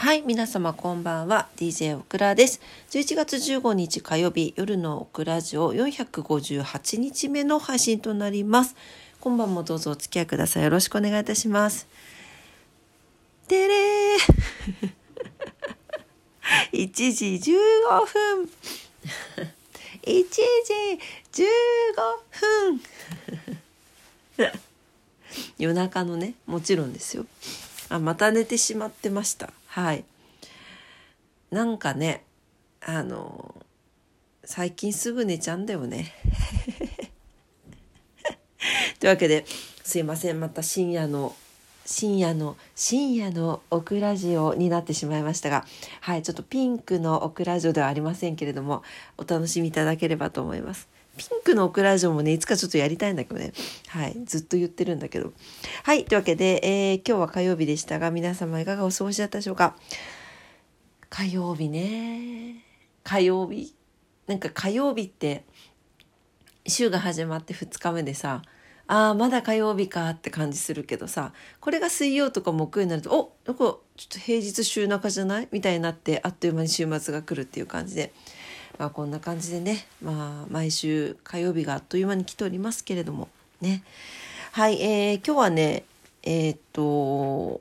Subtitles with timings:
[0.00, 1.48] はい、皆様こんばんは。
[1.56, 2.60] DJ オクラです。
[2.90, 8.76] 11月15日火曜日夜のオクラジオ458日目の配信となります。
[9.18, 10.62] 今晩もどうぞお付き合いください。
[10.62, 11.88] よろしくお願いいたします。
[13.48, 14.18] てれー
[16.74, 17.58] 1時15
[18.06, 18.50] 分
[20.04, 20.24] 1
[21.32, 21.46] 時15
[22.68, 22.80] 分
[25.58, 27.26] 夜中のね、もちろんですよ。
[27.88, 29.52] あ、また寝てしまってました。
[29.78, 30.04] はい。
[31.52, 32.24] なんかね、
[32.80, 33.54] あの、
[34.42, 36.12] 最近すぐ寝ちゃうんだよね。
[38.98, 39.46] というわけで、
[39.84, 40.40] すいません。
[40.40, 41.36] また深夜の、
[41.86, 45.64] 深夜の、深夜のオクラジオになってしまいましたが、
[46.00, 48.82] はい、ちょっとピンクのオクラジオではありませんけれども、
[49.16, 50.88] お楽しみいただければと思います。
[51.18, 53.52] ピンクのオクラジオもね、いつかちょっとやりたいんだけどね。
[53.88, 54.16] はい。
[54.24, 55.32] ずっと言ってるんだけど。
[55.82, 56.04] はい。
[56.04, 59.76] というわけで、えー、今日は火曜日でしたが、皆様いかがお過ごしだったでしょうか？
[61.10, 62.64] 火曜日ね。
[63.02, 63.74] 火曜日。
[64.26, 65.44] なんか火曜日って、
[66.66, 68.42] 週が始まって2日目でさ、
[68.86, 75.48] ああ、まだ火曜日かって感じするけどさ、これが水曜とか木曜になると、おなんかちょっと平日週中じゃない？
[75.50, 78.12] みたいになって、あっという間に週末が来るっていう感じで。
[78.78, 83.28] まあこんな感じでね、まあ毎週火曜日があっという間に来ておりますけれども、
[83.60, 83.82] ね。
[84.52, 85.84] はい、えー、今日はね、
[86.22, 87.60] えー、っと、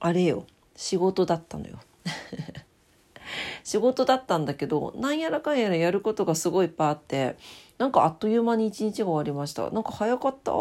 [0.00, 1.78] あれよ、仕事だったのよ。
[3.64, 7.36] 仕事だったんだけど、なんやらかんやらやることがすごいいっぱいあって、
[7.78, 9.70] なんかあっという間に一日が終わりました。
[9.70, 10.52] なんか早かった？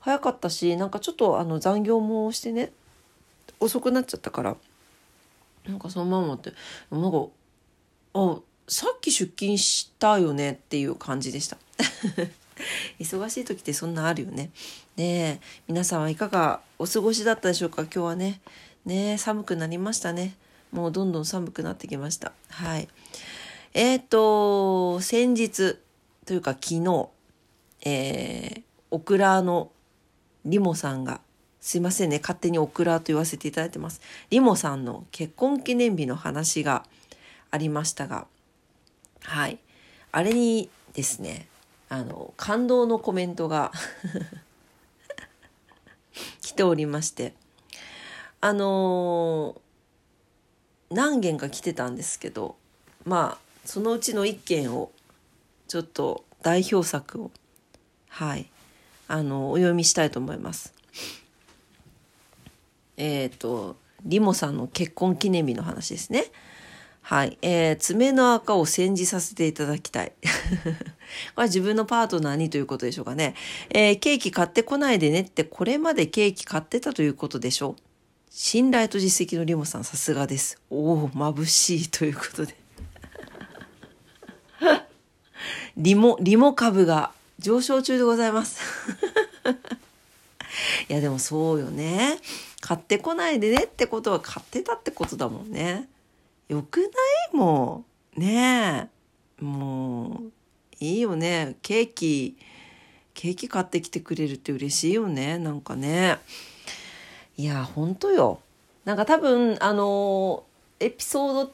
[0.00, 2.72] 早かったし、なんかちょっとあの残業もしてね、
[3.60, 4.56] 遅くなっちゃったから、
[5.66, 6.52] なんかそのままって、
[6.90, 7.26] なんか、
[8.14, 8.38] あ、
[8.68, 11.56] さっき出勤したよねっていう感じでした。
[13.00, 14.50] 忙しい時ってそんなあるよね。
[14.96, 17.82] ねえ、皆さんはいかがお過ごしだったでしょうか？
[17.82, 18.40] 今日はね。
[18.84, 20.36] ねえ、寒くなりましたね。
[20.70, 22.32] もうどんどん寒くなってきました。
[22.50, 22.88] はい。
[23.74, 25.76] えっ、ー、と、先日
[26.26, 27.08] というか昨日、
[27.84, 29.70] えー、オクラの
[30.44, 31.20] リモさんが、
[31.60, 34.00] すいませんね、勝手にオクラと言わせていただいてます。
[34.30, 36.84] リモさんの結婚記念日の話が
[37.50, 38.26] ありましたが、
[39.22, 39.58] はい。
[40.12, 41.48] あれにですね、
[41.88, 43.72] あの、感動のコメントが
[46.40, 47.34] 来ておりまして、
[48.40, 49.68] あのー
[50.90, 52.56] 何件か来てたんですけど
[53.04, 54.90] まあそのうちの1件を
[55.66, 57.30] ちょっと代表作を
[58.08, 58.46] はい
[59.06, 60.74] あのお読みしたいと思います。
[62.96, 66.24] えっ、ー、とリモさんの結婚記念日の話ですね。
[67.08, 67.38] はい。
[67.40, 70.12] えー、爪の赤を煎じさせていただきたい。
[70.20, 70.26] こ
[70.66, 70.74] れ
[71.36, 73.34] は自分のパートナーにということでしょうかね。
[73.70, 77.82] えー、ケーキ買ってこないでねってこれまでケーキ買ってたということでしょう。
[78.28, 80.60] 信頼と実績のリモさんさすがです。
[80.68, 82.54] おお、眩しいということで。
[85.78, 88.60] リモ、リモ株が上昇中でございます。
[90.90, 92.18] いや、でもそうよね。
[92.60, 95.88] 買ってこないでねってことは買ってたってことだもんね。
[96.48, 97.36] よくない？
[97.36, 97.84] も
[98.16, 98.20] う。
[98.20, 98.88] ね
[99.40, 99.44] え。
[99.44, 100.32] もう、
[100.80, 101.56] いいよね。
[101.62, 102.36] ケーキ、
[103.14, 105.38] ケーキ買ってきてくれるって嬉しいよね。
[105.38, 106.18] なんかね。
[107.36, 108.40] いや、ほんとよ。
[108.84, 111.50] なんか多分、あのー、エピソー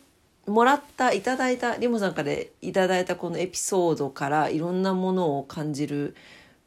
[0.47, 6.15] ドもらった、いただいた、リモさんからいただいたこのエピソードからいろんなものを感じる、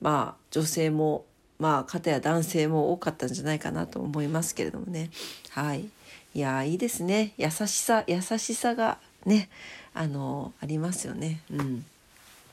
[0.02, 1.26] まあ、女性も、
[1.60, 5.10] まあ、方や男性も多かったんじゃないかなと思いますけれどもね。
[5.50, 5.88] はい。
[6.34, 7.34] いや、いいですね。
[7.38, 9.50] 優しさ、優しさがね、
[9.94, 11.42] あのー、ありますよね。
[11.52, 11.86] うん。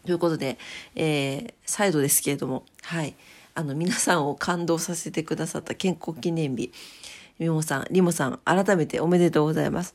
[0.04, 0.58] ということで、
[0.94, 3.14] えー、再度ですけれども、はい。
[3.54, 6.72] あの、皆さんを感動させてくださった健康記念日。
[7.38, 9.94] リモさん、リモさん、改めておめでとうございます。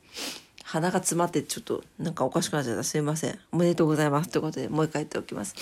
[0.63, 2.83] 鼻が詰まってちょっとなんかおかしくなっちゃった。
[2.83, 3.39] すいません。
[3.51, 4.29] おめでとうございます。
[4.29, 5.55] ということで、もう一回言っておきます。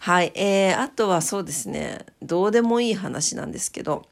[0.00, 0.32] はい。
[0.34, 4.06] えー、あとはそうですね、どうでもいい話なんですけど、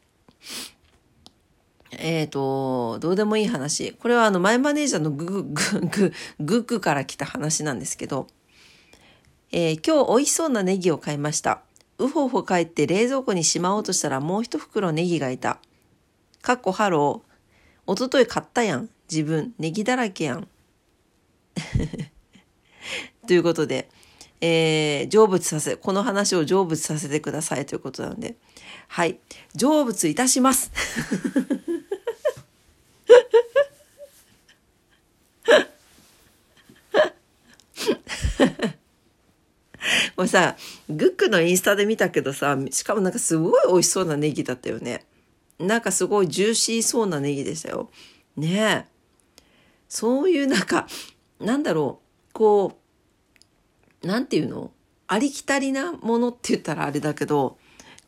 [2.04, 3.92] えっ、ー、と、どうでもいい話。
[3.92, 8.26] これはあの、マイマネージャーのググ、ググ、ググから来た話なんですけど、
[9.52, 11.62] えー、今日美味しそうなネギを買いました。
[11.98, 15.60] うほうほ帰って冷蔵庫にしまおうとしたらもう一袋ネギがいた。
[16.40, 17.32] かっこハロー。
[17.86, 18.88] おととい買ったやん。
[19.08, 20.48] 自分、ネギだらけやん。
[23.28, 23.88] ということで、
[24.40, 28.34] えー、成仏させ、この話を成仏させてくださいということなんで、
[28.88, 29.20] はい。
[29.56, 30.72] 成仏いたします。
[40.22, 40.56] もさ、
[40.88, 45.04] グックのインスタで見たけどさ、しかもなんかすごい美味しそうなネギだったよね。
[45.58, 47.90] なんかすごいジューシーそうなネギでしたよ。
[48.36, 48.92] ねえ
[49.88, 50.86] そういうなんか
[51.38, 52.78] なんだろうこ
[54.02, 54.72] うなんていうの？
[55.06, 57.58] ありきたりなものって言ったらあれだけど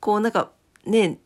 [0.01, 0.51] こうなんか
[0.87, 1.19] ね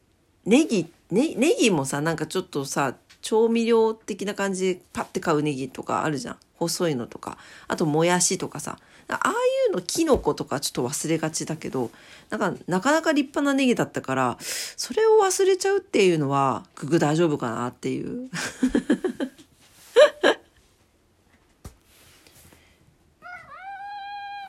[0.45, 2.95] ネギねネギもさなんかちょっとさ
[3.29, 6.37] 調味料的な感じでパッて買うネギとかあるじゃん。
[6.55, 7.37] 細いのとか。
[7.67, 8.79] あともやしとかさ。
[9.07, 9.33] ああい
[9.71, 11.91] うのキノコとかちょっと忘れがちだけど
[12.31, 18.31] なんかなかなか立派なネギだったからそれを忘れちゃうっていうのはググ大丈夫かなっていう。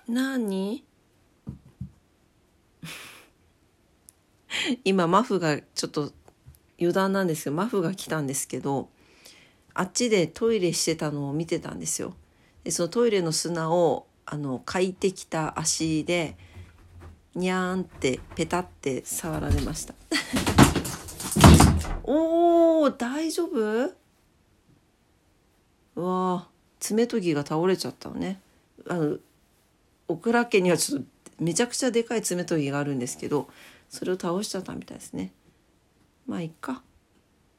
[0.07, 0.85] 何？
[4.83, 6.11] 今マフがちょっと
[6.79, 8.89] 余談なんですけどマフが来たんですけど
[9.73, 12.13] あっちでトイレしてたのを見てたんですよ。
[12.63, 16.35] でそのトイレの砂をあのかいてきた足で
[17.35, 19.93] にゃーんってペタって触られました。
[22.03, 23.93] おー大丈夫？
[25.95, 26.47] うわ
[26.79, 28.41] 爪研ぎが倒れちゃったのね。
[28.87, 29.17] あの
[30.07, 31.07] オクラ家にはちょっと
[31.39, 33.47] めちゃくちゃでかい爪研ぎがあるんですけど
[33.89, 35.31] それを倒しちゃったみたいですね。
[36.29, 36.83] まあいっか。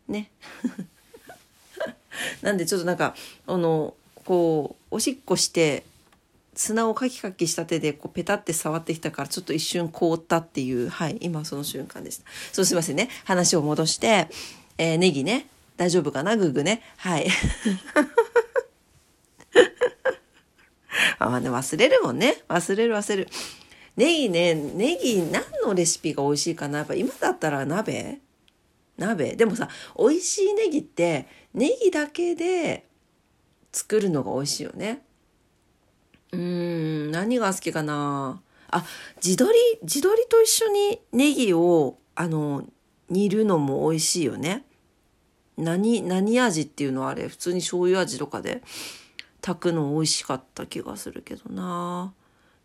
[0.06, 0.31] ね。
[2.40, 3.17] なんでちょっとなんか
[3.49, 3.94] あの
[4.25, 5.84] こうおしっこして
[6.55, 12.25] 砂をカキカキした手でこうペタって触ってきたからちょっと一瞬凍ったっていうはい今その瞬間でした。
[12.52, 13.08] そうすいませんね。
[13.25, 14.28] 話を戻して、
[14.78, 15.49] えー、ネギね。
[15.76, 16.37] 大丈夫かな？
[16.37, 16.82] グーグね。
[16.99, 17.26] はい。
[21.19, 22.43] あまあね忘れるもんね。
[22.49, 23.28] 忘れる忘れる。
[23.96, 26.78] ネギねネギ何のレシピが美味しいかな？
[26.78, 28.20] やっぱ今だったら鍋？
[29.00, 29.69] 鍋でもさ
[29.99, 32.87] 美味しいネギってネギだけで
[33.73, 35.02] 作るのが美味しいよね
[36.32, 38.41] うーん、何が好きかな。
[38.70, 38.85] あ、
[39.20, 42.64] 地鶏、地鶏と一緒にネギを、あの、
[43.08, 44.64] 煮るのも美味しいよね。
[45.56, 48.62] 何、何味っていうのはあれ、普通に醤油味とかで
[49.41, 52.12] 炊くの美味しかった気がするけどな。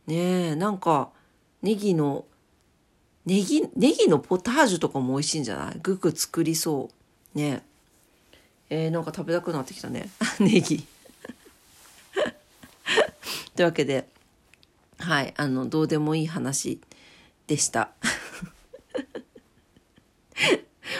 [0.06, 0.16] ね
[0.52, 1.10] え、なんか、
[1.64, 2.26] ネギの、
[3.26, 5.80] ネギ、ネギのポタージュとかも美味しいんじゃない？
[5.82, 6.90] グク作りそ
[7.34, 7.38] う。
[7.38, 7.64] ね
[8.70, 8.88] え。
[8.88, 10.10] ー、なんか食べたくなってきたね。
[10.40, 10.86] ネギ。
[13.56, 14.08] というわけで、
[15.00, 16.80] はい、あの、どうでもいい話
[17.48, 17.90] でした。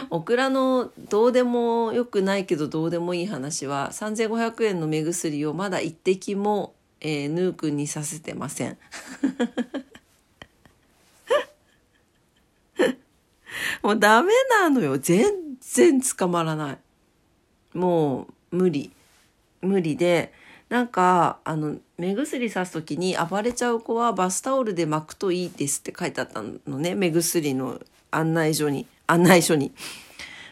[0.10, 8.78] オクラのどうでもよくないけどどうでもいい話は3500円の目薬をまだ一滴も、えー、ヌー君にさせてません。
[13.86, 14.98] もうダメなのよ。
[14.98, 16.78] 全然捕まらない。
[17.78, 18.92] もう無理。
[19.62, 20.34] 無理で、
[20.70, 27.80] なんかあの目薬さす時に暴れちゃう子はバスタオルで巻くといいですって書いてあったのね目薬の
[28.10, 29.72] 案内所に案内書に。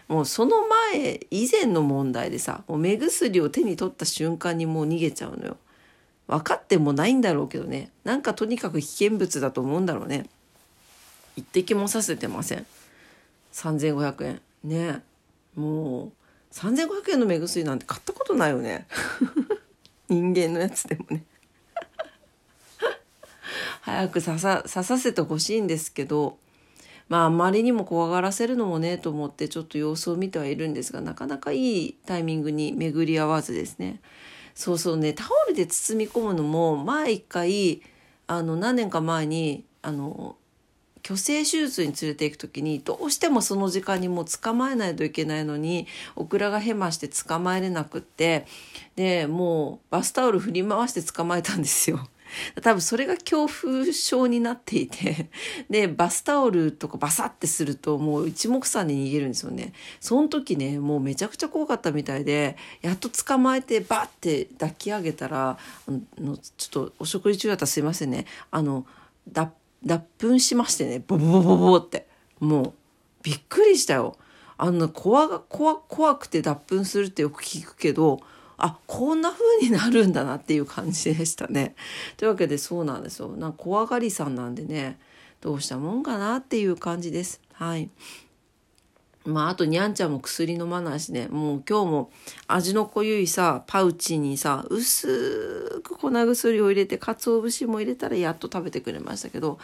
[0.07, 5.57] もうその前以前の問題でさもう目薬を手に取った瞬間にもう逃げちゃうのよ。
[6.27, 10.27] 分かってもないんだろうけどねなんかとにかく危険物だと思うんだろうね。
[11.35, 12.67] 一滴もさせてません。
[13.53, 14.41] 3500円。
[14.63, 15.03] ね。
[15.55, 16.11] もう
[16.53, 18.87] 3500円の目薬なんて買ったことないよね。
[20.09, 21.23] 人間のやつでもね。
[23.81, 26.37] 早く刺さ刺させてほしいんですけど
[27.09, 34.01] まああまりにも怖がらせるのもねと思ってちょっと様子を見てはいるんですがなかなかいいタイミングに巡り合わずですね。
[34.55, 37.81] そうそうねタオルで包み込むのも前一回
[38.27, 40.37] あの何年か前にあの
[41.05, 48.45] 虚勢手術に連れて行く時にどうしてもその時間にもう捕まえないといけないのにオクラがヘマして捕まえれなくって
[48.95, 52.07] でもうバスタオル振り回して捕まえたんですよ。
[52.61, 55.29] 多分それが恐怖症になっていて
[55.69, 65.57] でバスタオルとかバサッてするともう一目散に逃げるんですよねその時ねもうめちゃくちゃ怖かったみたいでやっと捕まえてバッて抱き上げたら
[65.87, 68.85] あのちょっとお食事中だったらすいませんねあの
[69.31, 69.51] 脱
[69.85, 72.07] 脱粉しましてねボボボボボって
[72.39, 72.73] もう
[73.23, 74.17] びっくりしたよ
[74.57, 78.19] あの怖が怖怖くて脱粉するってよく聞くけど
[78.57, 81.75] あこんな風になるんだなっていう感じでしたね。
[82.17, 83.29] というわけでそうなんですよ。
[83.29, 84.99] なんか怖がりさんなんでね
[85.41, 87.41] どうしたもんかなっていう感じです。
[87.51, 87.89] はい。
[89.25, 91.27] まあ、あと、にゃんちゃんも薬飲まないしね。
[91.29, 92.11] もう今日も
[92.47, 99.59] 味の濃ゆいさ、パウチにさ、薄く粉薬を入れて、鰹節も入れたらやっと食べてくれましたけど、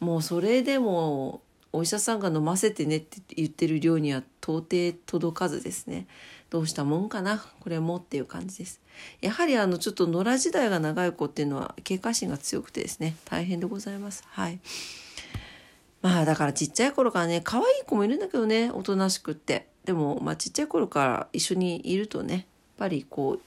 [0.00, 1.42] もうそれでも、
[1.72, 6.06] お医者さんが飲ませてねって言ってる量には到底届かずですね。
[6.48, 7.44] どうしたもんかな？
[7.58, 8.80] これもっていう感じです。
[9.20, 14.22] やはりあの、ちょっと野良時代が長い子っていうのは警戒心が強くてですね、大変でございます。
[14.28, 14.60] はい。
[16.04, 22.44] まあだからちっちゃい頃からね可愛い子もいるんだけどねおとなしくってでもまあちっちゃい頃から一緒にいるとねやっ
[22.76, 23.38] ぱりこ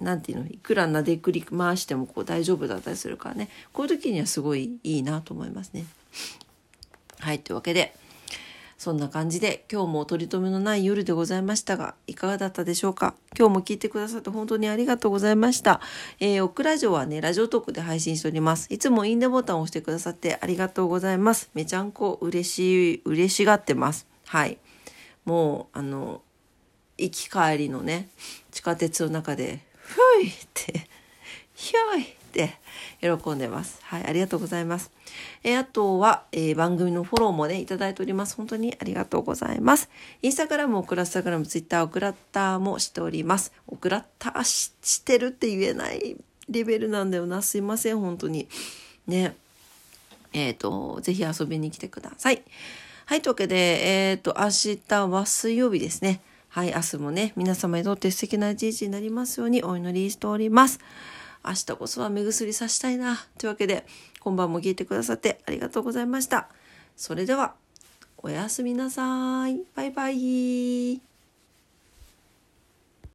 [0.00, 5.84] うなんていうのいくらなでくり回してもこう大丈夫だったりするからねこういう時にはすごいいいなと思いますね。
[7.18, 7.92] はいというわけで
[8.78, 13.14] そんな感じで今日も取り留めのない夜でございましたが、いかがだったでしょうか？
[13.36, 15.80] 今日も聞いてくださって本当にありがとうございました。
[16.20, 18.66] えー、オクラジオはね、ラジオトークで配信しております。
[18.70, 21.50] いつもいいねボタンを押してくださってありがとうございます。
[21.54, 24.06] めちゃんこ嬉しい、嬉しがってます。
[24.26, 24.58] はい。
[25.24, 26.22] もう、あの、
[26.98, 28.08] 行き帰りのね、
[28.50, 30.95] 地下鉄の中で、ふいって、ひょいって
[33.06, 33.78] 喜んでます。
[33.82, 34.90] はい、ありがとうございます。
[35.44, 38.36] えー、あとは、えー、番組のフォローもね、いただいております。
[38.36, 39.88] 本当にありがとうございます。
[40.22, 43.52] インスタグラム、オクラスタグラム、ツイッター、オクラッターもしております。
[43.66, 46.16] オクラッターししてるって言えない
[46.48, 47.42] レベルなんだよな。
[47.42, 48.48] すいません、本当に。
[49.06, 49.36] ね。
[50.32, 52.42] えっ、ー、と、ぜひ遊びに来てください。
[53.06, 56.20] はい、というわけで、えっ、ー、と、明日は水曜日ですね。
[56.48, 60.80] はい、明日もね、皆様にとって素敵な一日になりますようにお祈りしております。
[61.46, 63.18] 明日こそは目薬さしたいな。
[63.38, 63.86] というわけで、
[64.20, 66.48] 今晩も聞いてくださってありがとうございました。
[66.96, 67.54] それでは、
[68.18, 69.62] おやすみなさい。
[69.74, 71.15] バイバイ。